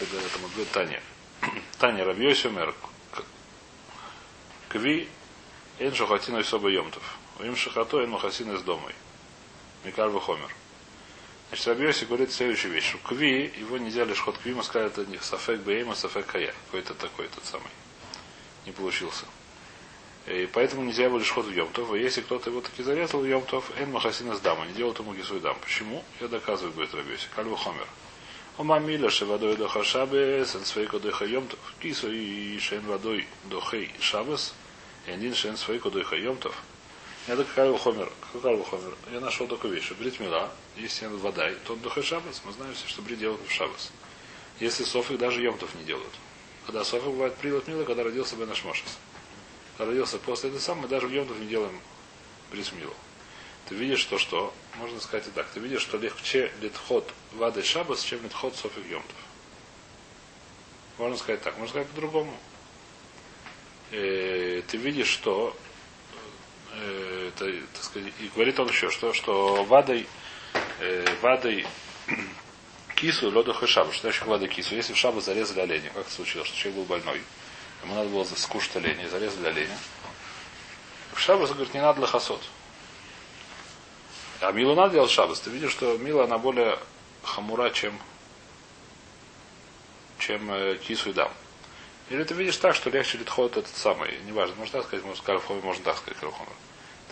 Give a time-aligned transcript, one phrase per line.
[0.00, 1.02] Это, мы говорим Таня.
[1.78, 2.74] Таня Рабьёси мэр.
[4.68, 5.08] Кви
[5.80, 7.02] эн шухатиной соба йомтов.
[7.40, 8.94] Им шахато эн махасин из домой.
[9.84, 10.54] Микар Хомер.
[11.48, 12.90] Значит, Рабьёси говорит следующую вещь.
[12.90, 16.54] Что кви, его нельзя лишь ход кви, мы сказали, это не сафек бейма, сафек кая.
[16.66, 17.70] Какой-то такой тот самый.
[18.66, 19.24] Не получился.
[20.26, 21.94] И поэтому нельзя его лишь ход в Йомтов.
[21.94, 25.14] И если кто-то его таки зарезал в Йомтов, эн махасина с дама, не делают ему
[25.14, 25.56] гисуй дам.
[25.60, 26.04] Почему?
[26.20, 27.28] Я доказываю, говорит Рабьёси.
[27.34, 27.86] Кальва Хомер.
[28.58, 31.58] Ома миля шевадой доха шабес, эн свейко доха Йомтов.
[31.80, 34.52] Кису и шен водой дохей шабес,
[35.06, 36.54] один шен свейко доха Йомтов.
[37.28, 38.10] Я так Кальва Хомер.
[38.42, 38.94] Кальва Хомер.
[39.12, 39.92] Я нашел такую вещь.
[39.92, 42.42] Брит Мила, если он вода, то он дохей шабес.
[42.44, 43.92] Мы знаем все, что брит делают в шабес.
[44.60, 46.12] Если софик даже Йомтов не делают.
[46.66, 48.98] Когда софик бывает прилот Мила, когда родился Бен Ашмошес
[49.78, 51.80] родился после этого самого, мы даже в Йомтов не делаем
[52.50, 52.94] брисмилу.
[53.68, 58.02] Ты видишь то, что, можно сказать и так, ты видишь, что легче литхот вады шабас,
[58.02, 59.16] чем литхот софик Йомтов.
[60.96, 62.34] Можно сказать так, можно сказать по-другому.
[63.90, 65.56] Э, ты видишь, что
[66.72, 70.06] э, это, так сказать, и говорит он еще, что, что вадой,
[70.80, 71.66] э, вадой
[72.96, 74.74] кису лоду шабу, что значит вадой кису.
[74.74, 77.22] Если в шабу зарезали оленя, как это случилось, что человек был больной,
[77.82, 79.78] Ему надо было скушать оленя, зарезали оленя.
[81.12, 82.42] В Шабас, говорит, не надо лохосот.
[84.40, 85.40] А Милу надо делать Шабас.
[85.40, 86.78] Ты видишь, что Мила, она более
[87.24, 87.98] хамура, чем,
[90.18, 91.32] чем э, кису и дам.
[92.10, 95.42] Или ты видишь так, что легче литхот этот самый, неважно, можно так сказать, можно сказать,
[95.62, 96.52] можно так сказать, Крухомер.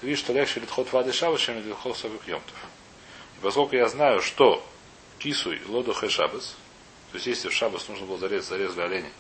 [0.01, 2.55] Ты видишь, что легче литхот вады шабас, чем литхот совик йомтов.
[3.37, 4.65] И поскольку я знаю, что
[5.19, 6.57] кисуй лоду хэ шабас,
[7.11, 9.11] то есть если в шабас нужно было зарезать, зарезали оленя,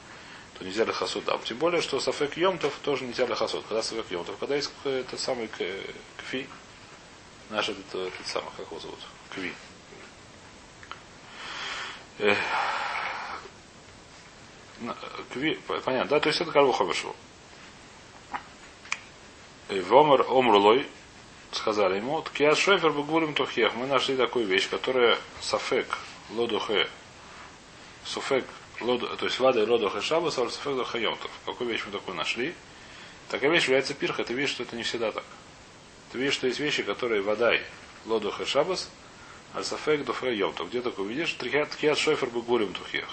[0.58, 1.40] то нельзя лихасуд дам.
[1.44, 3.64] Тем более, что сафек йомтов тоже нельзя лихасуд.
[3.68, 6.46] Когда сафек йомтов, когда есть этот самый кви,
[7.50, 8.98] наш этот, этот самый, как его зовут?
[9.30, 9.52] Кви.
[15.32, 17.14] Кви, понятно, да, то есть это Кальву Хомешу.
[19.68, 20.86] В Омар Омрулой
[21.52, 25.98] сказали ему, так я шофер бы тухех, мы нашли такую вещь, которая сафек,
[26.30, 26.88] лодухе,
[28.04, 28.44] суфек
[28.80, 31.30] лод, то есть вада и лоду хэшаба сарсафек хайомтов.
[31.44, 32.54] Какую вещь мы такую нашли?
[33.28, 35.24] Такая вещь является пирха, ты видишь, что это не всегда так.
[36.12, 37.62] Ты видишь, что есть вещи, которые водай
[38.04, 38.88] лоду хэшабас,
[39.54, 40.68] альсафек до хайомтов.
[40.68, 41.32] Где такое видишь?
[41.34, 43.08] Тхиат шофер бы гулем тухех.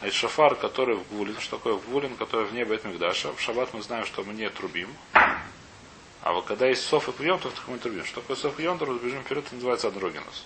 [0.00, 3.32] А шафар, который в гулин, что такое в гулин, который в небе это Мигдаша.
[3.32, 4.90] В шаббат мы знаем, что мы не трубим.
[5.14, 8.04] А вот когда есть соф и приемтов, так мы трубим.
[8.04, 10.44] Что такое соф и приемтов, разбежим вперед, это называется андрогинус.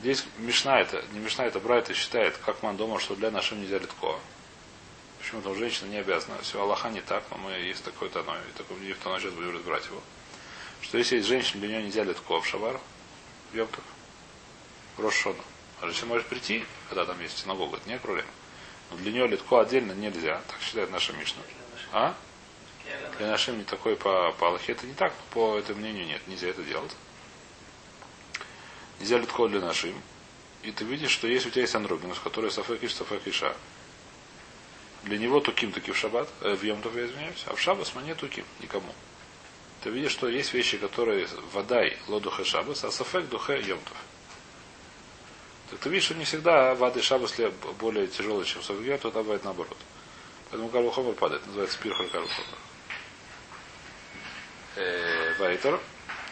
[0.00, 3.78] Здесь Мишна это, не Мишна это Брайта считает, как man дома, что для нашего нельзя
[3.78, 4.18] литко.
[5.18, 6.36] Почему там женщина не обязана.
[6.42, 9.54] Все, Аллаха не так, но мы есть такое-то оно, и такое мнение, кто сейчас будем
[9.54, 10.02] разбирать его.
[10.84, 12.78] Что если есть женщина, для нее нельзя литко в шабар,
[13.50, 13.82] в Йомтов,
[14.96, 15.42] в Рошону.
[15.80, 18.28] А женщина может прийти, когда там есть синагога, это не проблема.
[18.90, 21.42] Но для нее литко отдельно нельзя, так считает наша Мишна.
[21.90, 22.14] А?
[23.16, 26.48] Для нашей не такой по, по Аллахе это не так, по этому мнению нет, нельзя
[26.48, 26.94] это делать.
[29.00, 29.94] Нельзя литхо для нашим.
[30.62, 33.56] И ты видишь, что есть у тебя есть андрогинус, который сафек иш, сафек иша.
[35.04, 38.14] Для него туким таки в шаббат, э, в Йомтов, я извиняюсь, а в шаббас мне
[38.14, 38.92] туким, никому.
[39.84, 43.96] Ты видишь, что есть вещи, которые водай лодухе шаббас, а сафек духе Йомтов.
[45.68, 47.34] Так ты видишь, что не всегда воды шаббас
[47.78, 49.76] более тяжелые, чем сафек то бывает наоборот.
[50.50, 52.58] Поэтому Карлухомер падает, называется пирхаль Карлухомер.
[54.76, 55.78] Э, Вайтер.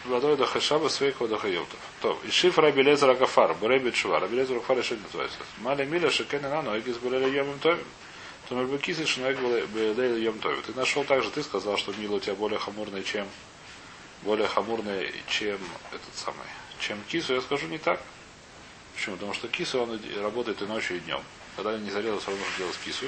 [0.05, 1.79] Владой до Хашаба Свейкова до Хайотов.
[2.01, 5.37] То, и шиф Раби Лезер Агафар, Буреби Чува, Раби Лезер Агафар еще называется.
[5.59, 7.85] Маля Миля Шекен на Нойгис Булеля Йомим Товим.
[8.53, 10.61] То мы бы кисы Шинойг Булеля Йом Товим.
[10.61, 13.27] Ты нашел также, ты сказал, что Мила у тебя более хамурная, чем
[14.21, 15.57] более хамурная, чем
[15.91, 16.45] этот самый,
[16.79, 17.33] чем кису.
[17.33, 17.99] Я скажу не так.
[18.93, 19.15] Почему?
[19.15, 21.23] Потому что кису он работает и ночью, и днем.
[21.55, 23.07] Когда не зарезал, все равно делать кису.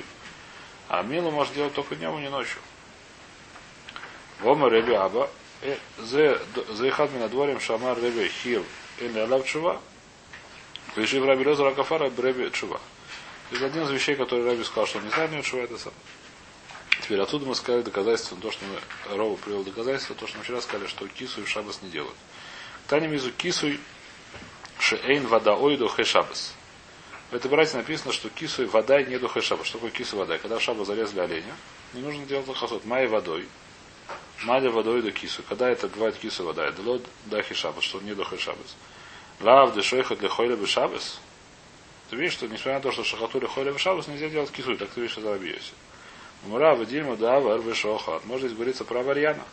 [0.89, 2.57] А Милу может делать только днем, и не ночью.
[4.39, 5.29] Вома Реби Аба,
[5.99, 6.39] за
[6.89, 8.65] ихад на дворем шамар ребе хил
[8.97, 9.79] или алав чува.
[10.95, 12.81] Вишив раби Лезер Акафара ребе чува.
[13.51, 15.93] Это один из вещей, который Раби сказал, что он не знает, не это сам.
[17.01, 20.61] Теперь отсюда мы сказали доказательство, то, что мы, Рова привел доказательство, то, что мы вчера
[20.61, 22.15] сказали, что кису и шабас не делают.
[22.87, 23.71] Танем изу кису
[24.79, 26.53] шеэйн вода ойду хэ шабас.
[27.31, 29.67] В этой братье написано, что кису и вода не до хэ шабас.
[29.67, 30.37] Что такое кису и вода?
[30.37, 31.53] Когда в шаба зарезали оленя,
[31.93, 32.85] не нужно делать лохосот.
[32.85, 33.47] Майя водой.
[34.43, 35.43] Маля водой до кису.
[35.47, 36.65] Когда это бывает кису вода?
[36.65, 38.75] Это лод дахи шабас, что не до шабас.
[39.41, 41.19] Лав дешойха для хойля бы шабас.
[42.09, 44.89] Ты видишь, что несмотря на то, что шахатуля хойля бы шабас, нельзя делать кису, так
[44.89, 45.73] ты видишь, это рабиоси.
[46.43, 48.25] Мура, Вадильма, да, вар, вишохат.
[48.25, 49.43] Может здесь говорится про варьяна.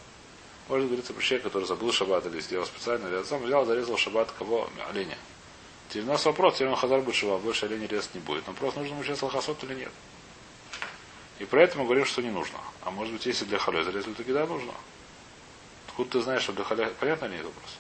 [0.69, 4.31] Может говорится про человека, который забыл шаббат или сделал специально, или сам взял, зарезал шаббат
[4.33, 4.69] кого?
[4.91, 5.17] Оленя.
[5.89, 8.47] Теперь у нас вопрос, теперь он хазар будет шива, больше оленей резать не будет.
[8.47, 9.93] Но просто нужно учиться лохосот или нет.
[11.39, 12.59] И про это мы говорим, что не нужно.
[12.83, 14.73] А может быть, если для халя зарезали, то да, нужно.
[15.89, 16.91] Откуда ты знаешь, что для халя...
[17.01, 17.77] Понятно ли этот вопрос?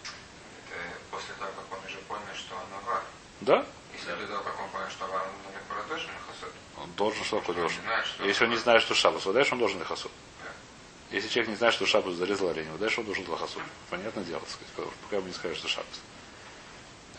[0.69, 3.03] Это после того, как он уже понял, что он авар.
[3.41, 3.67] Да?
[3.95, 6.53] Если до того, как он понял, что авар, он на тоже хасот.
[6.77, 7.81] Он должен что такое должен.
[8.25, 10.11] Если он не знает, что шабас, вот дальше он должен лихасуд.
[10.43, 10.51] Да.
[11.17, 13.63] Если человек не знает, что шабас зарезал оленя, вот дальше он должен лохасуд.
[13.91, 16.01] Понятное дело, сказать, пока ему не скажет, что шабас.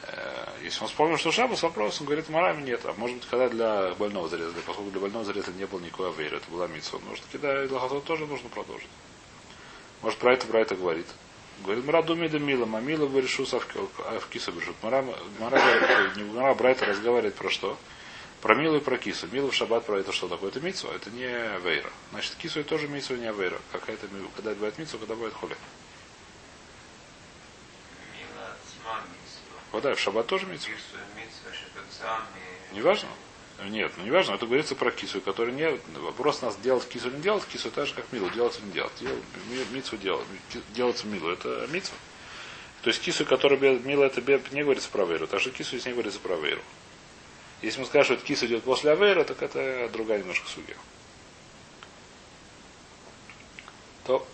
[0.04, 2.82] Э, Если он вспомнил, что шабас, вопрос, он говорит, марами нет.
[2.86, 6.38] А может быть, когда для больного зарезали, поскольку для больного зарезали не было никакой авейры,
[6.38, 7.00] это была митсва.
[7.08, 8.90] Может, когда лохасуд тоже нужно продолжить.
[10.02, 11.08] Может, про это, про это говорит.
[11.64, 14.76] Говорит, Мара думи да мила, мамила бы решу а в кису бежит.
[14.82, 15.06] Мара,
[15.40, 15.62] Мара,
[16.34, 17.78] Мара Брайта разговаривает про что?
[18.44, 19.26] Про милу и про кису.
[19.32, 20.50] Милу в шаббат про это что такое?
[20.50, 21.28] Это митсу, это не
[21.60, 21.90] вейра.
[22.12, 23.58] Значит, кису это тоже митсу, не вейра.
[23.72, 24.30] Какая-то милу.
[24.36, 25.56] Когда бывает митсу, когда бывает хули.
[28.12, 29.60] Мила цма митсва.
[29.72, 30.46] Вот да, в шаббат тоже
[31.54, 32.28] шепецами.
[32.74, 33.08] Не важно?
[33.64, 35.80] Нет, ну не важно, это говорится про кису, который не.
[36.00, 38.72] Вопрос нас делать кису или не делать кису, так же как милу, делать или не
[38.74, 38.92] делать.
[39.00, 39.16] Дел,
[39.50, 40.28] ми- мицу делать,
[40.72, 41.94] делается милу, это мицу.
[42.82, 44.20] То есть кису, который бе- мило, это
[44.52, 46.62] не говорится про вейру, так же кису здесь не говорится про вейру.
[47.64, 50.76] Если мы скажем, что это кису идет после авейра, так это другая немножко судья.
[54.06, 54.28] То,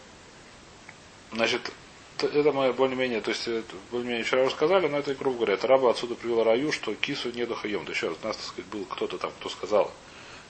[1.31, 1.71] значит,
[2.17, 5.67] это мы более-менее, то есть это более-менее вчера уже сказали, но это, грубо говоря, это
[5.67, 7.85] раба отсюда привел раю, что кису не дохаем.
[7.85, 9.93] То еще раз, у нас, так сказать, был кто-то там, кто сказал,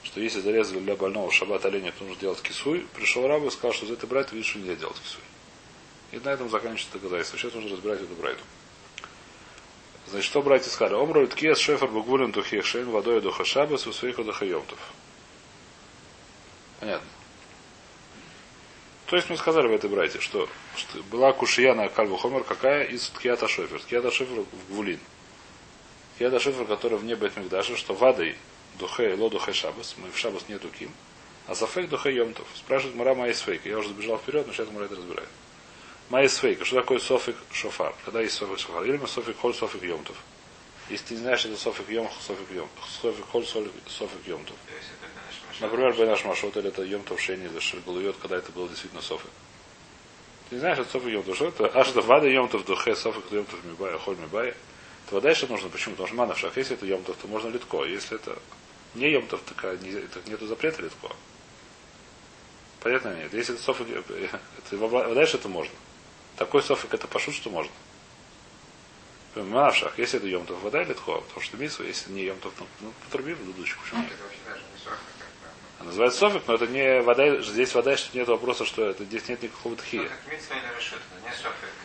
[0.04, 2.88] что если зарезали для больного шаббат оленя, то нужно делать кисуй.
[2.96, 5.22] Пришел раб и сказал, что за это брать, видишь, что нельзя делать кисуй.
[6.14, 7.38] И на этом заканчивается доказательство.
[7.38, 8.42] Сейчас нужно разбирать эту брайту.
[10.10, 10.96] Значит, что братья сказали?
[10.96, 14.80] Омру ткес шефер бугвулин тухех шейн водой духа шабас у своих удахаемтов.
[16.80, 17.08] Понятно.
[19.06, 22.86] То есть мы сказали в этой брате, что, что была кушия на кальву хомер, какая
[22.86, 23.80] из ткиата шефер.
[23.82, 25.00] Ткиата шефер в гвулин.
[26.16, 28.36] Ткиата шефер, который вне бет мигдаша, что вадой
[28.80, 30.92] духе ло духе шабас, мы в шабас нету ким,
[31.48, 32.48] а зафейк духе йомтов.
[32.56, 33.66] Спрашивает Мара Майсфейк.
[33.66, 35.30] Я уже забежал вперед, но сейчас Мара это разбирает.
[36.10, 36.66] Майсфейк.
[36.66, 37.94] Что такое софик шофар?
[38.04, 38.84] Когда есть софик шофар?
[38.84, 40.16] Или мы софик холь софик йомтов.
[40.90, 42.68] Если ты не знаешь, это софик йом, софик йом.
[43.02, 43.72] Софик холь софик
[44.26, 44.56] йомтов.
[44.68, 45.60] То есть это наш.
[45.60, 49.30] Например, Машот или это Йомтов Шени за Шергалуйот, когда это было действительно Софик.
[50.50, 51.36] Ты не знаешь, это Софик Йомтов.
[51.36, 51.72] Что это?
[51.80, 54.56] Аж это Вада Йомтов Духе, Софик Йомтов Мибая, Холь Мибая.
[55.10, 55.70] То дальше нужно.
[55.70, 55.94] Почему?
[55.94, 56.54] Потому что мана в шаг.
[56.56, 57.84] Если это Йомтов, то можно литко.
[57.84, 58.40] Если это
[58.96, 59.42] не Йомтов,
[59.82, 61.10] не, это нету запрета литко.
[62.80, 63.34] Понятно нет?
[63.34, 65.74] Если это Софик, это, дальше это можно.
[66.40, 67.72] Такой Софик это пошут, что можно.
[69.36, 69.92] Мана в шаг.
[69.98, 71.20] Если это Йомтов, вода литко.
[71.20, 73.82] Потому что мису, если не Йомтов, ну, ну потруби в дудочку.
[73.84, 74.12] Почему нет?
[74.14, 75.48] Это вообще даже не софик, как бы.
[75.80, 79.28] А называется софик, но это не вода, здесь вода, что нет вопроса, что это здесь
[79.28, 80.04] нет никакого Ну, тхия.
[80.04, 80.12] или.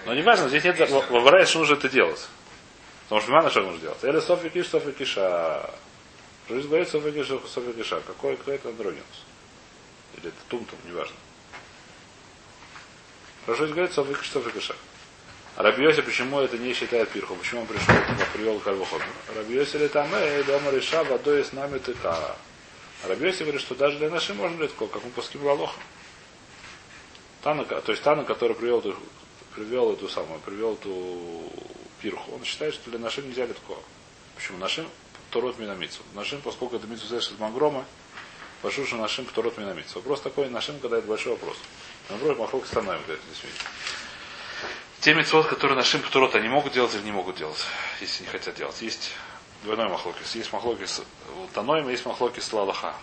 [0.06, 2.28] Но не важно, здесь нет выбирает, что нужно это делать.
[3.04, 4.04] Потому что мана что нужно делать.
[4.04, 5.68] Или софик иш, софик иша.
[6.48, 8.00] Здесь говорит софик иш, софик иша.
[8.06, 9.24] Какой, какой это андрониус?
[10.16, 11.16] Или это тум-тум, неважно.
[13.46, 14.74] Хорошо, здесь говорит софик иш, софик иша.
[15.56, 17.34] А Рабиоси почему это не считает пирху?
[17.36, 19.02] Почему он пришел, туда привел Кальвухом?
[19.36, 22.36] Рабиоси ли там, эй, дома реша, водой с нами тыка.
[23.04, 25.78] Рабиоси говорит, что даже для нашей можно легко, как мы пуским Лалоха.
[27.42, 28.80] То есть Тана, который привел
[29.54, 31.52] привел эту самую, привел эту
[32.00, 33.78] пирху, он считает, что для нашим нельзя легко.
[34.34, 34.58] Почему?
[34.58, 34.88] Нашим
[35.30, 36.00] Торот Минамицу.
[36.14, 37.84] Нашим, поскольку это Мицу из Мангрома,
[38.86, 39.96] что нашим Торот Минамицу.
[39.96, 41.58] Вопрос такой, нашим, когда это большой вопрос.
[42.10, 43.58] Наоборот, Махлок это здесь видим.
[45.00, 47.58] Те митцвот, которые нашим Торот, они могут делать или не могут делать,
[48.00, 48.80] если не хотят делать.
[48.80, 49.12] Есть
[49.62, 50.34] двойной махлокис.
[50.34, 51.02] Есть махлокис
[51.52, 52.94] Таноем, есть махлокис Лалаха.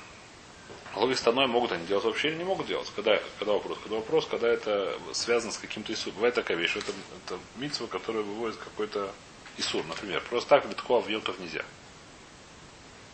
[0.93, 2.91] Махлокис Таноем могут они делать вообще или не могут делать.
[2.95, 3.77] Когда, когда вопрос?
[3.83, 6.15] Когда вопрос, когда это связано с каким-то Исуром.
[6.15, 6.91] Бывает такая вещь, это,
[7.25, 9.11] это митцва, которая выводит какой-то
[9.57, 10.23] Исур, например.
[10.29, 11.63] Просто так литко в йомтов нельзя.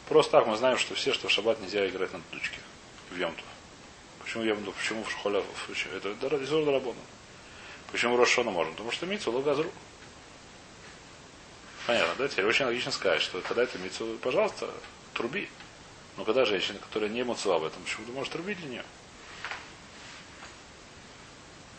[0.07, 2.59] Просто так мы знаем, что все, что в шаббат нельзя играть на дудочке
[3.11, 3.43] в йомтов.
[4.27, 4.75] Почему йомтов?
[4.75, 5.41] Почему в шхоля?
[5.95, 6.99] Это Исур Дарабона.
[7.93, 8.73] Почему Рошона можно?
[8.73, 9.71] Потому что митцу логазру.
[11.85, 12.27] Понятно, да?
[12.27, 14.69] Теперь очень логично сказать, что когда это митцу, пожалуйста,
[15.13, 15.47] труби.
[16.17, 18.83] Но когда женщина, которая не муцу об этом, почему ты можешь трубить для нее?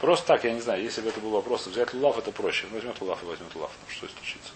[0.01, 2.67] Просто так, я не знаю, если бы это был вопрос, взять лулав это проще.
[2.69, 3.73] Он возьмет лулав и возьмет лулав.
[3.87, 4.53] Ну, что случится?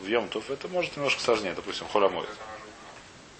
[0.00, 2.28] В Йомтов это может немножко сложнее, допустим, холя моет.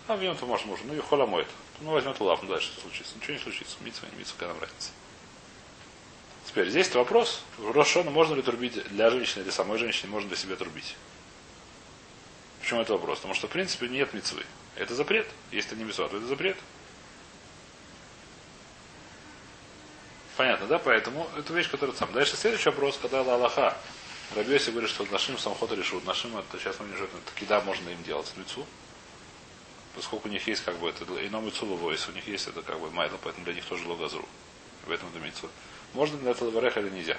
[0.08, 0.88] А в Йомтов может можно.
[0.88, 1.46] Ну и холя моет.
[1.80, 3.14] Ну возьмет лулав, ну дальше что случится?
[3.16, 3.76] Ничего не случится.
[3.80, 4.90] Митцва, не митцва, какая нам разница.
[6.46, 7.42] Теперь здесь вопрос.
[7.58, 10.96] Рошона можно ли трубить для женщины или самой женщины, можно ли себе трубить?
[12.60, 13.18] Почему это вопрос?
[13.18, 14.44] Потому что, в принципе, нет мецвы.
[14.74, 15.26] Это запрет.
[15.52, 16.56] Если это не мецва, то это запрет.
[20.36, 20.78] Понятно, да?
[20.78, 22.12] Поэтому это вещь, которая сам.
[22.12, 23.76] Дальше следующий вопрос, когда Аллаха.
[24.36, 26.04] Рабиоси говорит, что нашим самхот решут.
[26.04, 28.66] Нашим это сейчас мы не это кида можно им делать лицу.
[29.98, 32.78] Поскольку у них есть как бы это ином лицу войс, у них есть это как
[32.78, 34.24] бы майла, поэтому для них тоже логазру.
[34.86, 35.48] В этом это имеется.
[35.92, 37.18] Можно для этого вареха или нельзя?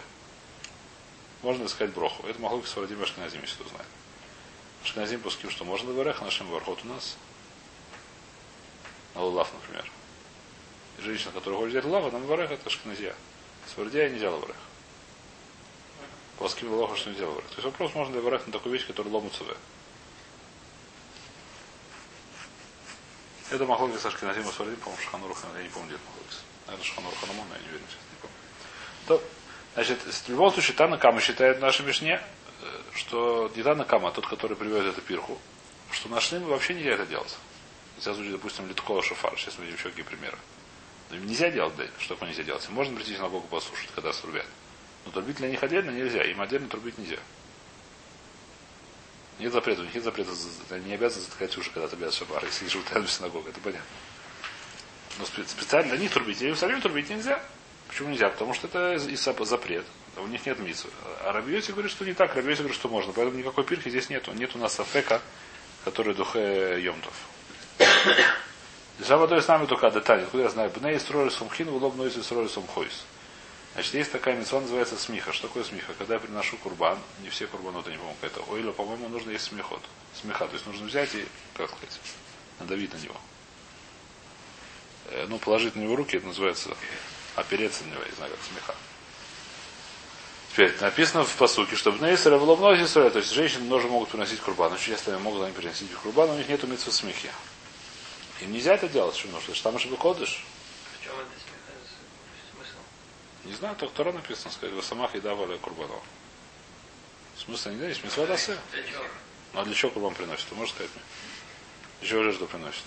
[1.42, 2.26] Можно искать броху.
[2.26, 3.88] Это могло быть Сварадим Ашкиназим, если кто знает.
[4.82, 7.18] Ашкиназим пуским, что можно вареха, нашим вархот у нас.
[9.14, 9.92] На лулав, например.
[11.00, 13.14] И женщина, которая хочет взять лава, нам вареха, это Ашкиназия.
[13.76, 14.56] Свардия нельзя лаварех.
[16.38, 17.50] Плоским лоха, что нельзя выбрать.
[17.50, 19.30] То есть вопрос можно ли выбрать на такую вещь, которая лому
[23.52, 26.44] Это Махлогис Ашкиназим Асвардим, по-моему, Шханурух, я не помню, где это Махлогис.
[26.68, 28.36] Наверное, Шханурух Анамон, я не уверен, сейчас не помню.
[29.08, 29.24] То,
[29.74, 32.22] значит, в любом случае, Тана Кама считает в нашей Мишне,
[32.94, 35.40] что не Тана Кама, а тот, который привез эту пирху,
[35.92, 37.36] что нашли вообще нельзя это делать.
[37.98, 39.38] Сейчас звучит, допустим, Литкова Шафар.
[39.38, 40.38] Сейчас мы видим еще какие примеры.
[41.10, 42.70] Нельзя делать, да, что такое нельзя делать.
[42.70, 44.46] Можно прийти на Богу послушать, когда срубят.
[45.06, 47.18] Но трубить для них отдельно нельзя, им отдельно трубить нельзя.
[49.40, 50.32] Нет запрета, у них нет запрета,
[50.70, 53.62] они не обязаны затыкать уши, когда ты обязан шабар, если живут рядом с синагогой, это
[53.62, 53.88] понятно.
[55.18, 57.42] Но специально для них трубить, или самим трубить нельзя.
[57.88, 58.30] Почему нельзя?
[58.30, 59.86] Потому что это и запрет.
[60.18, 60.88] У них нет митсу.
[61.24, 62.36] А Рабиоси говорит, что не так.
[62.36, 63.12] Рабиоси говорит, что можно.
[63.14, 64.32] Поэтому никакой пирки здесь нету.
[64.34, 65.22] Нет у нас афека,
[65.86, 67.14] который духе йомтов.
[69.00, 70.26] Жавадой с нами только детали.
[70.26, 70.70] Куда я знаю?
[70.70, 73.06] Бней строили сумхин, и строили сумхойс.
[73.74, 75.32] Значит, есть такая митцва, называется смеха.
[75.32, 75.94] Что такое смеха?
[75.98, 79.82] Когда я приношу курбан, не все курбаноты, не помню, это ойла, по-моему, нужно есть смехот.
[80.20, 80.48] Смеха.
[80.48, 82.00] То есть нужно взять и, как сказать,
[82.60, 83.16] надавить на него.
[85.12, 86.76] Э, ну, положить на него руки, это называется
[87.36, 88.76] опереться на него, я не знаю, как смеха.
[90.52, 94.40] Теперь написано в посуке, что в Нейсера в Ломнозе то есть женщины тоже могут приносить
[94.40, 94.74] курбан.
[94.74, 97.30] Очень часто могут они приносить курбан, у них нет митцвы смехи.
[98.42, 99.54] Им нельзя это делать, что нужно.
[99.54, 100.44] Что там же выходишь.
[101.00, 101.30] В чем это
[102.56, 102.78] смысл?
[103.46, 106.04] Не знаю, только Тора написано, сказать, в самах еда валя курбанов.
[107.38, 108.58] Смысла не есть митцва дасы.
[109.54, 110.48] Ну а для чего курбан приносит?
[110.48, 111.04] Ты можешь сказать мне?
[112.02, 112.84] Для чего жертву приносит?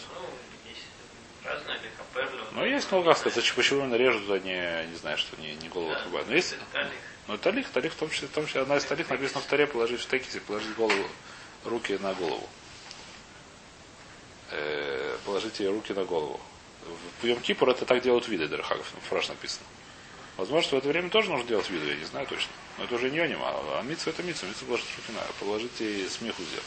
[1.45, 3.05] Ну, есть каперлю.
[3.05, 6.29] Ну, сказать, почему именно режут, а не, не знаю, что не, не голову отрубают.
[6.29, 6.55] Но есть,
[7.27, 9.67] ну, талих, талих, в том числе, в том числе, одна из талих написано в таре,
[9.67, 11.07] положить в текисе, положить голову,
[11.65, 12.49] руки на голову.
[14.51, 16.41] Э, положите руки на голову.
[17.21, 19.67] В Йом Кипур это так делают виды, Дерхагов, фраж написано.
[20.37, 22.51] Возможно, что в это время тоже нужно делать виды, я не знаю точно.
[22.79, 26.09] Но это уже не нем, а, а митсу это митсу, митсу положить руки на, положите
[26.09, 26.65] смеху сделать.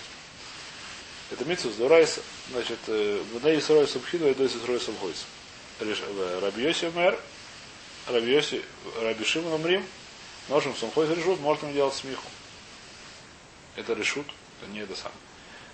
[1.32, 2.20] Это митсу с Дурайс,
[2.52, 5.26] значит, Бней Исрой Субхиду и Дойс Исрой Субхойс.
[5.80, 7.20] Раби Йоси мэр,
[8.08, 8.62] Раби Йоси,
[9.02, 9.84] Раби Шимон Умрим,
[10.50, 12.30] Ножим Сумхойс решут, можно делать смеху.
[13.76, 14.28] Это решут,
[14.62, 15.18] это не это самое.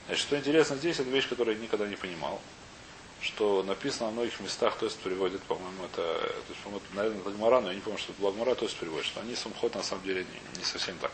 [0.08, 2.42] Значит, что интересно здесь, это вещь, которую я никогда не понимал.
[3.22, 7.24] Что написано во многих местах, то есть приводит, по-моему, это, то есть, по-моему, это, наверное,
[7.24, 9.84] Лагмара, но я не помню, что это Лагмара, то есть приводит, что они самхот на
[9.84, 11.12] самом деле не, не совсем так.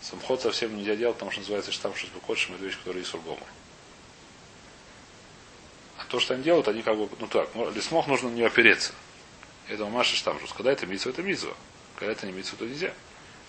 [0.00, 3.46] Самхот совсем нельзя делать, потому что называется штамм шестбукотшим, это вещь, которая есть ургомор.
[5.98, 8.92] А то, что они делают, они как бы, ну так, лесмох нужно на нее опереться.
[9.68, 10.52] Это Маша штамшус.
[10.52, 11.54] Когда это митсва, это митсва.
[11.96, 12.92] Когда это не митсва, то нельзя.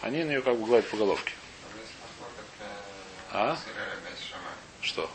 [0.01, 1.33] Они на нее как бы гладят по головке.
[3.31, 3.57] А?
[4.81, 5.09] Что?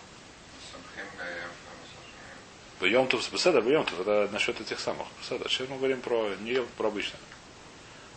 [2.81, 5.07] Бьем тут беседа, тут, это насчет этих самых.
[5.21, 5.49] Беседа.
[5.49, 7.21] Сейчас мы говорим про не про обычное.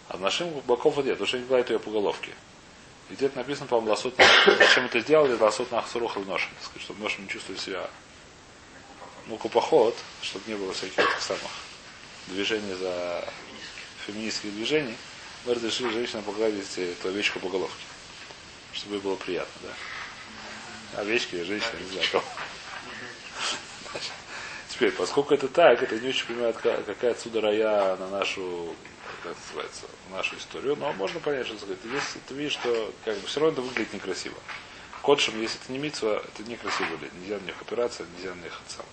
[0.10, 2.32] А в нашим боков нет, потому что они гладят ее по головке.
[3.10, 4.16] И где-то написано, по-моему, лосот.
[4.46, 5.34] Зачем это сделали?
[5.34, 6.50] Лосот на ахсурух и ношен.
[6.80, 7.90] Чтобы ношен не чувствовали себя
[9.28, 11.52] ну, купоход, чтобы не было всяких этих самых
[12.28, 13.24] движений за
[14.06, 14.96] феминистских движений,
[15.46, 17.86] мы разрешили женщинам погладить эту овечку по головке.
[18.74, 21.02] Чтобы ей было приятно, да.
[21.02, 22.24] Овечки женщины, не знаю кого.
[24.80, 28.74] Теперь, поскольку это так, это не очень понимают, ка- какая отсюда рая на нашу,
[29.22, 31.80] как это называется, нашу историю, но можно понять, что сказать.
[31.84, 34.38] Если ты видишь, что как бы все равно это выглядит некрасиво.
[35.02, 37.14] Котшем, если это не митсва, это некрасиво выглядит.
[37.16, 38.86] Нельзя на них опираться, нельзя на них это.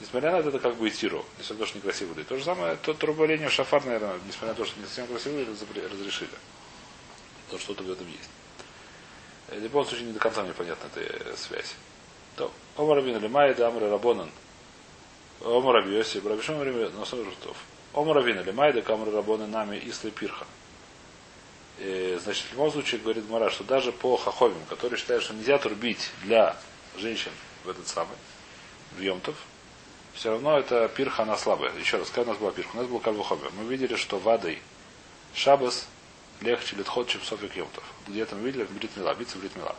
[0.00, 2.28] Несмотря на это, это как бы и тиру, если то, что некрасиво выглядит.
[2.28, 5.46] То же самое, то труболение в шафар, наверное, несмотря на то, что не совсем красиво
[5.90, 6.28] разрешили.
[7.50, 8.28] То что-то в этом есть.
[9.48, 11.74] Э, В любом случае, не до конца мне понятна эта э, связь.
[12.36, 14.30] То, Омар Рабин Лимай, Амра Рабонан.
[15.44, 17.56] Омар Раби Йоси, Рабишон Рабин, но сам Рутов.
[17.94, 20.46] Омар Рабин Лимай, да Камра Рабонан нами Ислы Пирха.
[21.78, 25.58] Э, Значит, в любом случае, говорит Мара, что даже по хаховим, которые считают, что нельзя
[25.58, 26.56] турбить для
[26.96, 27.32] женщин
[27.64, 28.16] в этот самый,
[28.96, 29.36] в Йомтов,
[30.14, 31.72] все равно это пирха, она слабая.
[31.78, 32.76] Еще раз, когда у нас была пирха?
[32.76, 33.46] У нас был кальвухоби.
[33.56, 34.60] Мы видели, что вадой
[35.34, 35.86] шабас
[36.40, 37.84] легче литхот, чем софик йомтов.
[38.06, 39.74] Где-то мы видели в бритмила, в бритмила.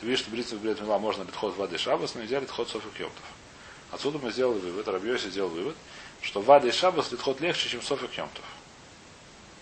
[0.00, 3.24] Ты видишь, что в бритмила можно литхот вады шабас, но нельзя литхот софик йомтов.
[3.90, 5.76] Отсюда мы сделали вывод, Рабьёси сделал вывод,
[6.20, 8.44] что вады шабас литхот легче, чем софик йомтов.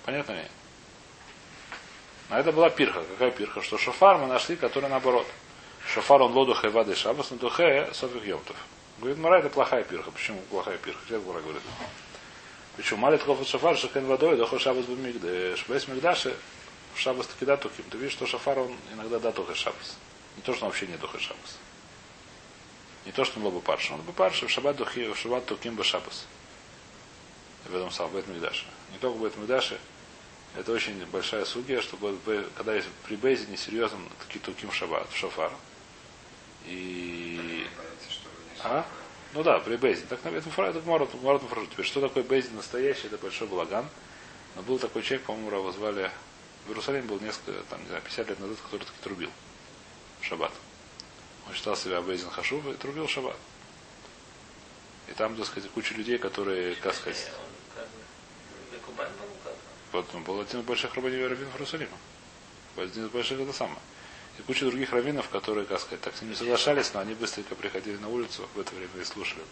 [0.05, 0.45] Понятно ли?
[2.29, 3.05] А это была пирха.
[3.05, 3.63] Какая пирха?
[3.63, 5.27] Что шофар мы нашли, который наоборот.
[5.87, 8.57] Шофар он лодухе воды шабас, но духе софих йомтов.
[8.99, 10.11] Говорит, Мара, это плохая пирха.
[10.11, 11.01] Почему плохая пирха?
[11.07, 11.63] Сейчас Мара говорит.
[12.77, 13.01] Почему?
[13.01, 15.65] Малит кофе шофар, шакен водой, дохо шабас бумигдеш.
[15.69, 16.37] Бес мигдаши,
[16.97, 17.85] шабас таки да тухим.
[17.91, 19.97] Ты видишь, что шофар он иногда да тухе шабас.
[20.37, 21.59] Не то, что он вообще не тухе шабас.
[23.07, 23.95] Не то, что он был бы парша.
[23.95, 26.27] Он был парша в шаббат духи, в шаббат тухим бы шабас.
[27.65, 28.65] В этом самом, в Мигдаше.
[28.93, 29.79] Не только в этом Мигдаше,
[30.57, 32.19] это очень большая судья, чтобы
[32.57, 34.09] когда есть при Бейзе несерьезным
[34.43, 35.53] туким шаббат, в шофар.
[36.67, 37.67] И...
[38.65, 38.85] А?
[39.35, 40.05] Ну да, при Бейзе.
[40.09, 41.67] Так, это, это Мород Муфражу.
[41.67, 43.87] Теперь, что такое Бейзе настоящий, это большой балаган.
[44.57, 46.11] Но был такой человек, по-моему, его звали...
[46.65, 49.31] В Иерусалиме был несколько, там, не знаю, 50 лет назад, который таки трубил
[50.21, 50.51] в шаббат.
[51.47, 53.37] Он считал себя Бейзин Хашув и трубил шаббат.
[55.09, 57.31] И там, так сказать, куча людей, которые, как сказать,
[59.93, 61.97] вот он был один из больших рабаней раввинов Иерусалима.
[62.77, 63.79] Один из больших это самое.
[64.39, 67.97] И куча других раввинов, которые, как сказать, так с ними соглашались, но они быстренько приходили
[67.97, 69.43] на улицу в это время и слушали.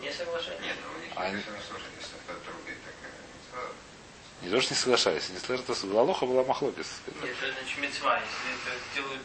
[0.00, 0.60] Не, соглашались?
[0.60, 3.72] Нет, ну, Они- не слушать, если кто трубит, так э, сразу.
[4.42, 5.30] Не то, что не соглашались.
[5.30, 7.00] Не слышали, это Лалоха была махлокис.
[7.06, 9.22] Нет, это значит мецва, если это делают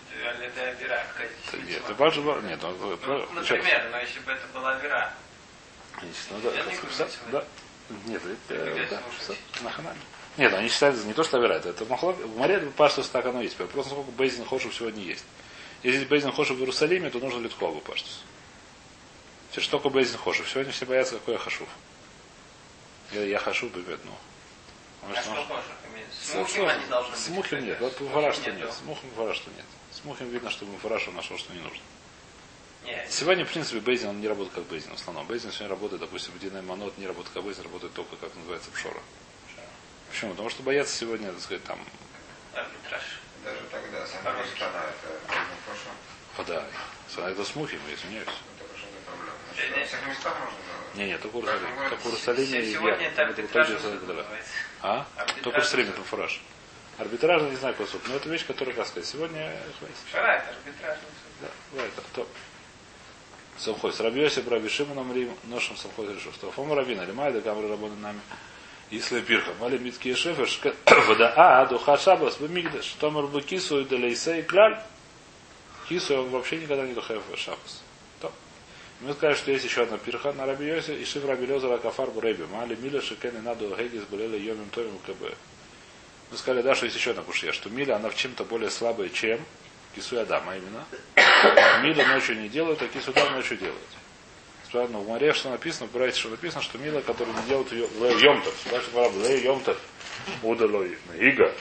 [0.58, 2.92] Авера, какая здесь Нет, это Баджи был- Нет, он, Ну,
[3.42, 3.64] еще раз.
[3.64, 6.52] например, но если бы это была Значит, ну да,
[7.32, 7.46] да.
[8.06, 9.36] Нет, это, да, все.
[10.38, 12.16] Нет, они считают, это не то, что оверает, это махлок.
[12.18, 13.60] В море паштус так оно есть.
[13.60, 15.26] Вопрос, насколько Бейзин Хошев сегодня есть.
[15.84, 18.24] Если Бейзин Хошев в Иерусалиме, то нужно Литхову паштус.
[19.52, 20.50] Теперь что такое Бейзин Хошев?
[20.50, 21.68] Сегодня все боятся, какой я хашув.
[23.12, 24.12] Я, я хашув, бывет, ну.
[25.02, 25.64] А Может, что может, тоже
[25.94, 26.22] имеется?
[26.26, 27.20] С С- Мухим с- они должны быть.
[27.20, 27.80] С Мухим нет.
[27.80, 28.60] Вот Муфара, что нет.
[28.60, 28.74] нету.
[28.74, 29.66] С Мухим Муфара, что нет.
[29.92, 31.80] С Мухим видно, что Муфарашу нашел, что не нужно.
[32.86, 35.26] Нет, Сегодня, в принципе, Бейзин он не работает как Бейзин в основном.
[35.28, 38.72] Бейзин сегодня работает, допустим, в Динай Манот не работает как Бейзин, работает только, как называется,
[38.72, 39.00] Пшора.
[40.10, 40.32] Почему?
[40.32, 41.80] Потому что боятся сегодня, так сказать, там,
[42.54, 43.04] арбитраж.
[43.44, 44.56] Даже тогда сам По-русски.
[44.56, 45.92] страна это не прошло.
[46.38, 47.30] вода.
[47.32, 48.28] Это с Мухим, я извиняюсь.
[48.28, 48.86] Это уже
[50.96, 51.04] не.
[51.04, 51.90] Не, не, только в Иерусалиме.
[51.90, 53.08] Только в Иерусалиме и Сегодня я.
[53.10, 53.68] это Только арбитраж
[54.82, 55.06] да.
[55.18, 55.26] А?
[55.44, 56.42] Только в Иерусалиме там фураж.
[56.98, 58.02] Арбитраж, не знаю, какой суд.
[58.08, 59.56] Но это вещь, которая, как сказать, сегодня.
[60.12, 61.50] Шара, это арбитражный суд.
[61.74, 62.28] Да, а кто?
[63.58, 64.00] Самхойс.
[64.00, 68.20] Раби Йосиф, Раби Шимоном Рим, ношем Самхойс решил, что Фома Равина, Лимайда, Камры работают нами.
[68.92, 70.50] Если пирха, мали митки шефер,
[71.08, 74.82] вода, а, духа шабас, вы мигдаш, томар бы кису и далейсей кляль.
[75.88, 77.84] Кису он вообще никогда не духаев шабас.
[79.02, 82.44] Мы сказали, что есть еще одна пирха на Раби и Шив Раби Лезера Кафар Буреби,
[82.52, 85.34] мали миля шекен и надо гегис болели йомим томим кб.
[86.32, 89.10] Мы сказали, да, что есть еще одна кушья, что миля, она в чем-то более слабая,
[89.10, 89.40] чем
[89.96, 90.86] кису и Адама именно.
[91.82, 93.80] Миля ночью не делают, а кису да ночью делают.
[94.72, 98.54] Правильно, в море что написано, в Брайте, что написано, что мила, который не делают йомтов.
[98.70, 99.80] Дальше пора ле йомтов.
[100.44, 101.56] Удалой нагига.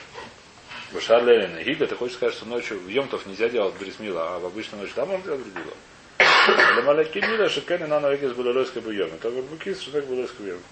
[0.93, 4.45] Башар ле нагига, ты хочешь сказать, что ночью в йомтов нельзя делать брисмила, а в
[4.45, 5.73] обычную ночь там можно делать брисмила.
[6.45, 9.17] Для маленьки мила, шикены на ноги с балалойской буйоми.
[9.17, 10.63] То барбукис, что так балалойской буйоми.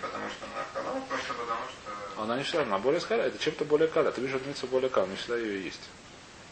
[0.00, 3.64] Потому что она халал, просто потому что Она не всегда, она более скаля, это чем-то
[3.64, 4.10] более каля.
[4.10, 5.80] Ты видишь, что митсу более каля, не всегда ее есть.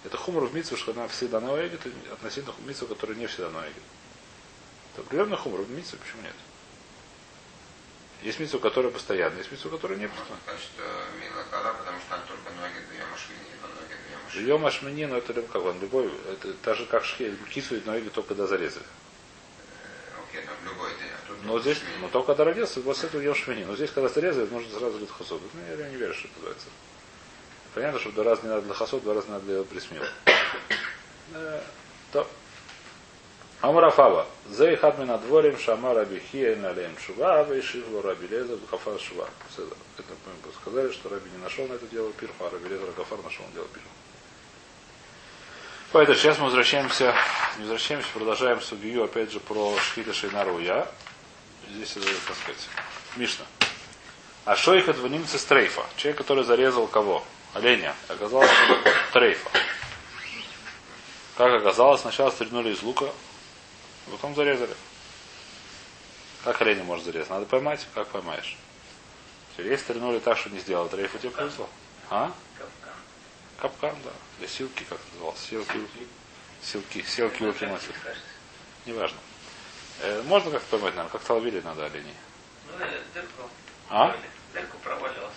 [0.05, 1.79] Это хумор в митсу, что она всегда на оэге,
[2.12, 3.81] относительно митсу, который не всегда на оэге.
[4.93, 6.35] Это определенный хумор в митсу, почему нет?
[8.23, 10.59] Есть митсу, которая постоянная, есть митсу, которая не постоянная.
[10.59, 10.83] что
[11.21, 13.97] мила кала, потому что там только ноги две машины, но ноги
[14.33, 18.29] Живем ашмини, но это как он, любой, это так же как шхе, кисует ноги только
[18.29, 18.85] когда зарезали.
[20.29, 21.11] Окей, но любой день.
[21.29, 23.64] А Но здесь, но только когда родился, вот с этого ем шмини.
[23.64, 25.43] Но здесь, когда зарезали, нужно сразу для хасода.
[25.53, 26.66] Ну, я не верю, что это называется.
[27.75, 30.07] Понятно, что два раза не надо для хасод, два раза не надо для присмила.
[31.35, 31.61] Э,
[32.12, 32.29] То.
[33.61, 34.27] Амарафава.
[34.49, 39.29] Зей хадмина дворим шама раби хия налеем шува, вейшивло раби леза хафар шува.
[39.99, 40.14] Это
[40.45, 43.45] мы сказали, что раби не нашел на это дело пирху, а раби леза гафар нашел
[43.47, 43.88] на дело пирху.
[45.92, 47.16] Поэтому сейчас мы возвращаемся,
[47.57, 50.88] не возвращаемся, продолжаем судью, опять же, про Шхита Шейнару Я.
[51.68, 52.68] Здесь, это, так сказать,
[53.16, 53.44] Мишна.
[54.44, 55.85] А шойха двонимца стрейфа.
[55.96, 57.24] Человек, который зарезал кого?
[57.55, 57.96] Оленя.
[58.07, 58.50] Оказалось,
[59.12, 59.50] трейфа.
[61.37, 63.07] Как оказалось, сначала стрельнули из лука,
[64.12, 64.74] потом зарезали.
[66.44, 67.31] Как оленя может зарезать?
[67.31, 67.85] Надо поймать.
[67.94, 68.57] Как поймаешь?
[69.59, 71.68] Если стрельнули так, что не сделал трейфа, тебе повезло.
[72.11, 72.33] А?
[73.61, 73.96] Капкан.
[74.05, 74.11] Да.
[74.38, 75.40] Для силки, как это называлось?
[75.40, 75.79] Силки,
[76.62, 78.23] силки, силки, Кажется, кажется.
[78.87, 79.18] Неважно.
[80.01, 82.14] Э, можно как-то поймать, наверное, как-то ловили надо оленей.
[82.66, 83.51] Ну, э, дырку.
[83.90, 84.16] А?
[84.55, 85.35] Дырку проваливался.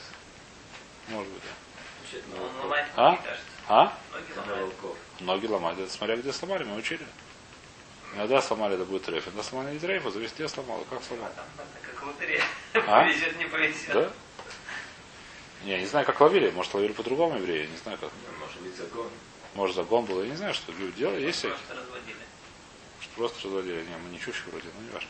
[1.09, 2.19] Может быть, да.
[2.29, 3.19] Ну, Он ломает А?
[3.67, 3.97] А?
[4.13, 4.73] Ноги ломает.
[5.19, 5.79] Ноги ломать.
[5.79, 7.05] Это смотря где сломали, мы учили.
[8.15, 9.27] Иногда сломали, это будет трейф.
[9.27, 11.29] Иногда сломали не трейф, а зависит, где сломал, как сломал.
[11.81, 12.43] Как лотерея.
[12.73, 13.01] А?
[13.01, 13.93] Повезет, не повезет.
[13.93, 14.11] Да?
[15.63, 16.49] Не, я не знаю, как ловили.
[16.51, 18.09] Может, ловили по-другому евреи, я не знаю как.
[18.39, 19.07] Может быть, загон.
[19.55, 21.21] Может, загон был, я не знаю, что люди делали.
[21.21, 21.57] Есть всякие.
[21.57, 22.17] Просто разводили.
[23.15, 23.75] Просто разводили.
[23.75, 25.09] Не, мы не чущи вроде, но не важно.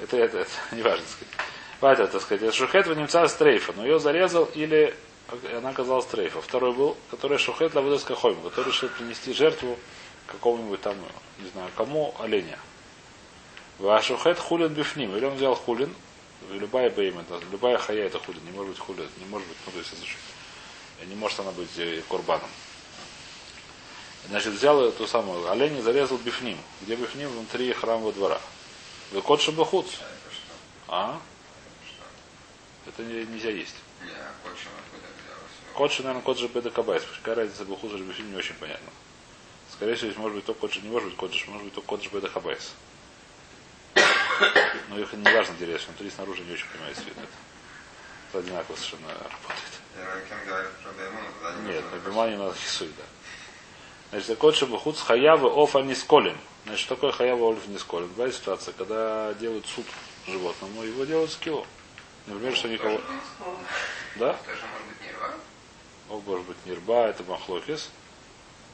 [0.00, 1.34] Это, это, это, не важно, так сказать.
[1.80, 4.94] Ватя, так сказать, это шухет в немца стрейфа, но ее зарезал или
[5.56, 6.40] она оказалась стрейфа.
[6.40, 9.78] Второй был, который шухет лавудовска хойм, который решил принести жертву
[10.26, 10.96] какому-нибудь там,
[11.38, 12.58] не знаю, кому, оленя.
[13.78, 15.16] Вашухет хулин бифним.
[15.16, 15.92] Или он взял хулин,
[16.50, 19.78] любая бейма, любая хая это хулин, не может быть хулин, не может быть, ну то
[19.78, 22.48] есть это не может она быть э, курбаном.
[24.28, 26.56] Значит, взял эту самую олень и зарезал бифним.
[26.82, 27.28] Где бифним?
[27.28, 28.40] Внутри храмового двора.
[29.10, 29.86] Вы кот шабахуц.
[30.86, 31.20] А
[32.86, 33.74] это нельзя есть.
[34.00, 34.10] Не,
[34.44, 35.74] кочем откуда взялось?
[35.74, 37.02] Кот же, наверное, кот же беда кабайс.
[37.18, 38.90] Какая разница бахуц или бифним, не очень понятно.
[39.72, 41.74] Скорее всего, здесь может быть только кот же, не может быть кот же, может быть
[41.74, 42.72] только кот же беда хабайс.
[44.88, 48.38] Но их не важно деревья, внутри и снаружи не очень понимается видно это.
[48.38, 49.72] Одинаково совершенно работает.
[49.96, 50.04] Не
[51.72, 53.04] Нет, на Бимане надо хисуй, да.
[54.10, 56.38] Значит, кот шабахуц хаявы офа нисколем.
[56.64, 58.08] Значит, такое хаявы офа нисколем?
[58.08, 59.86] Бывает ситуация, когда делают суд
[60.26, 61.66] животному, его делают скиллу.
[62.26, 63.00] Например, что никого...
[64.16, 64.32] Да?
[64.32, 66.14] Не?
[66.14, 67.90] О, может быть, нирба, это махлокис.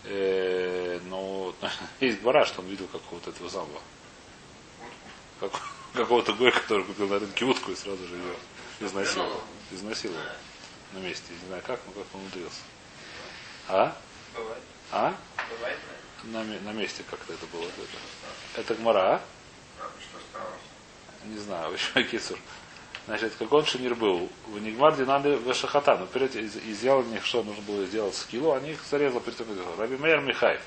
[0.05, 1.55] Э, но
[2.01, 3.81] есть бара, что он видел какого-то этого самого.
[5.41, 5.63] Как-
[5.95, 8.35] какого-то гоя, который купил на рынке утку и сразу же ее
[8.81, 9.41] изнасиловал.
[9.71, 10.23] Изнасиловал.
[10.93, 11.33] На месте.
[11.43, 12.61] Не знаю как, но как он умудрился.
[13.69, 13.97] А?
[14.35, 14.63] Бывает.
[14.91, 15.15] А?
[15.51, 15.79] Бывает.
[16.25, 17.65] На, на месте как-то это было.
[17.65, 19.21] Это, это гмара, а?
[19.79, 20.61] Правда, что осталось?
[21.25, 22.39] Не знаю, еще кисур.
[23.07, 27.43] Значит, как он шинир был, в Нигмар Динады Вешахата, но перед из, изъял них, что
[27.43, 29.41] нужно было сделать скилу, они их зарезал перед.
[29.79, 30.61] Раби Мейер Михаев.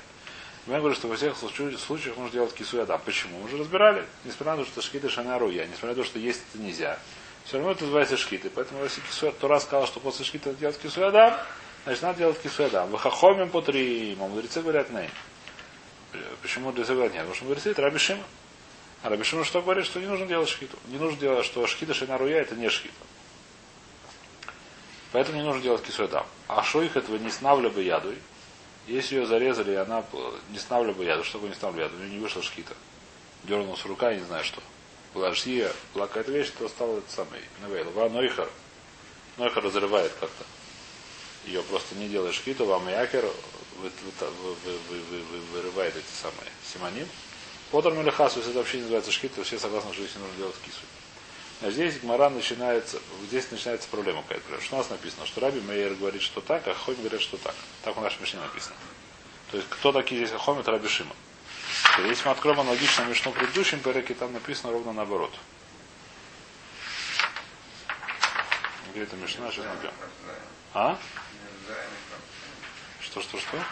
[0.66, 3.00] Я говорю, что во всех случаях, нужно делать кису и адам.
[3.04, 3.38] Почему?
[3.38, 4.06] Мы уже разбирали.
[4.24, 6.98] Несмотря на то, что шкиты шанару я, несмотря на то, что есть это нельзя.
[7.44, 8.48] Все равно это называется шкиты.
[8.48, 11.34] Поэтому если кису, Тора сказал, что после шкиты надо делать кису и адам,
[11.84, 12.90] значит надо делать кису и адам.
[12.90, 15.10] Вахахомим по три, а мудрецы говорят нет.
[16.42, 17.22] Почему мудрецы говорят нет?
[17.22, 18.22] Потому что мудрецы это Раби Шима.
[19.02, 20.78] А Раби Шимон что говорит, что не нужно делать шкиту.
[20.86, 22.94] Не нужно делать, что шкита шинаруя это не шкита.
[25.10, 26.24] Поэтому не нужно делать кисуэдам.
[26.46, 28.16] А что их этого не снавля бы ядуй?
[28.86, 31.96] Если ее зарезали, она э, не снавля бы яду, что такое не снавля яду?
[31.96, 32.74] У нее не вышла шкита.
[33.44, 34.60] Дернулась рука, я не знаю что.
[35.14, 37.42] Была жия, была какая-то вещь, то стало это самое.
[37.60, 37.90] Навейл.
[37.90, 38.48] Ва Нойхар.
[39.36, 40.44] Нойхар разрывает как-то.
[41.44, 43.24] Ее просто не делает шкиту, вам якер
[43.78, 43.90] вы- вы-
[44.20, 47.08] вы- вы- вы- вы- вы- вырывает эти самые симоним.
[47.70, 50.56] Потом Мелехасу, если это вообще не называется шкита, все согласны, что здесь не нужно делать
[50.64, 50.82] кису.
[51.62, 54.60] А здесь Гмара начинается, здесь начинается проблема какая-то.
[54.60, 57.54] Что у нас написано, что Раби Мейер говорит, что так, а Хохим говорят, что так.
[57.84, 58.74] Так в нашей Мишне написано.
[59.52, 61.14] То есть, кто такие здесь Хохим, это Раби Шима.
[61.98, 65.32] Если мы откроем аналогично Мишну в предыдущем переке, там написано ровно наоборот.
[68.90, 69.48] Где это Мишна?
[69.52, 69.92] Сейчас найдем.
[70.74, 70.98] А?
[73.00, 73.64] Что, что, что?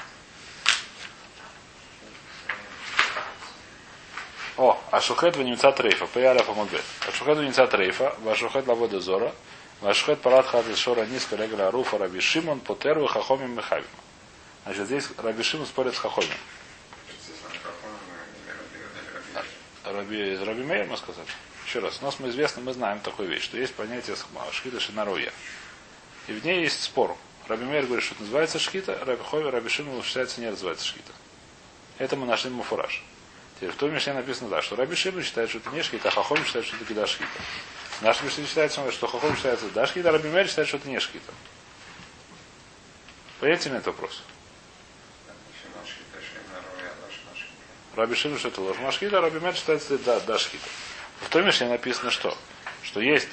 [4.57, 6.83] О, Ашухет в немца трейфа, Паяля Фамудбет.
[7.07, 9.33] Ашухет в немца трейфа, Вашухет лавода зора,
[9.81, 13.87] Вашухет парад хат шора ниска регля аруфа Раби Шимон, Потервы Хахомим Мехавим.
[14.65, 16.29] Значит, здесь Раби Шимон спорит с Хахомим.
[19.85, 21.27] Раби, Раби Мейер мы сказали.
[21.67, 24.17] Еще раз, у нас мы известно, мы знаем такую вещь, что есть понятие
[24.53, 25.33] шкита шинаруя.
[26.27, 27.17] И в ней есть спор.
[27.49, 31.13] Раби Мейер говорит, что это называется шкита, Раби Хови, Раби Шимон считается не называется шкита.
[31.99, 33.03] Это мы нашли муфураж.
[33.61, 36.11] Теперь в той Мишне написано так, что Раби Шимон считает, что это не шкита, а
[36.11, 37.07] Хахом считает, что это.
[37.07, 40.89] В нашей Мишне считается, что Хахом считается да шкита, а Раби Мейер считает, что это
[40.89, 41.31] не шкита.
[43.39, 44.23] Понимаете мне этот вопрос?
[47.97, 50.67] Раби Шимон, что это ложь машкита, а Раби Мейер считается да, да шкита.
[51.21, 52.35] В той Мишне написано что?
[52.83, 53.29] Что есть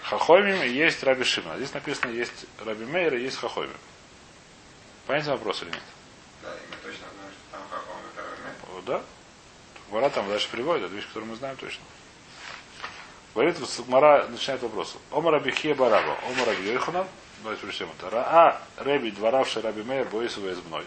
[0.00, 1.58] Хахомим и есть Раби Шимон.
[1.58, 3.76] Здесь написано есть Раби Мейер и есть Хахомим.
[5.06, 5.82] Понятен вопрос или нет?
[6.42, 8.72] Да, и мы точно знаем, что там Хахом и Карамель.
[8.72, 9.02] Вот, Да.
[9.90, 11.82] Гмара там дальше приводит, это вещь, которую мы знаем точно.
[13.34, 14.96] Говорит, Гмара начинает вопрос.
[15.10, 17.06] Ома Раби Хе Бараба, Ома Раби Йоханан,
[17.42, 18.10] давайте прочтем это.
[18.10, 20.84] Раа Реби, дворавший Раби Мейер, Боисова избной.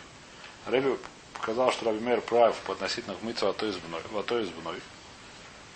[0.67, 0.97] Реби
[1.33, 4.01] показал, что Раби Мейер прав по относительно к мыцу, а то избной.
[4.13, 4.81] А то избной.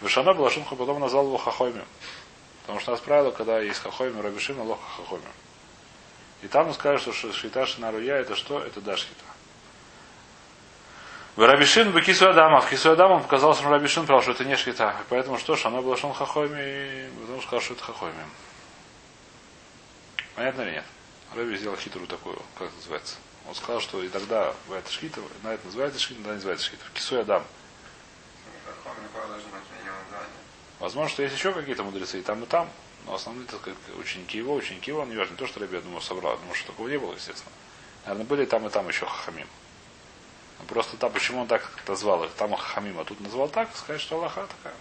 [0.02, 1.84] Вышана была шумха, потом назвал его Хахойми.
[2.64, 5.26] Потому что нас правило, когда есть Хахойми, Раби Шима, лоха Хахойми.
[6.42, 8.60] И там он скажет, что Швиташи Наруя это что?
[8.60, 9.24] Это Дашкита.
[11.36, 12.62] В Рабишин в Кису Адама.
[12.62, 14.96] В Кису Адама он показал, что Рабишин сказал, что это не шкита.
[15.02, 18.24] И поэтому что ж, она была шон хахоми, потому что сказал, что это хахоми.
[20.36, 20.86] Понятно или нет?
[21.34, 23.16] Раби сделал хитрую такую, как это называется.
[23.48, 26.84] Он сказал, что и тогда это шкита, на это называется шкита, на это называется шкита.
[26.94, 27.44] Кису Адам.
[30.80, 32.70] Возможно, что есть еще какие-то мудрецы и там, и там.
[33.08, 35.78] Но основные, так сказать, ученики его, ученики его, он не важно, не то, что Раби,
[35.78, 37.52] я думаю, собрал, потому что такого не было, естественно.
[38.06, 39.48] Наверное, были и там, и там еще хахамим.
[40.64, 42.32] Просто там, почему он так назвал их?
[42.32, 44.76] Там хахамим, а тут назвал так, сказать, что Аллаха такая.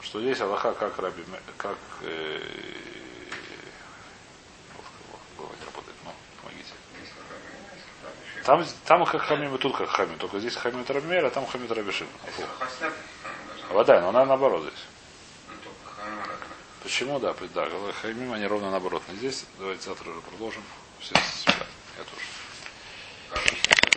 [0.00, 1.24] Что здесь Аллаха как Раби,
[1.56, 2.40] как э,
[5.60, 6.72] не работает, ну, помогите.
[8.44, 10.18] Там, там как хамим, и тут как хамим.
[10.18, 12.06] Только здесь хамим это Рабимер, а там хамим это Рабишин.
[13.70, 14.84] Вода, но она наоборот здесь.
[15.48, 16.22] ну, Хамим,
[16.82, 17.68] Почему, да, да,
[18.00, 19.02] хамим они ровно наоборот.
[19.08, 20.62] Но здесь, давайте завтра уже продолжим.
[21.00, 21.14] Все.
[21.14, 22.39] Я тоже.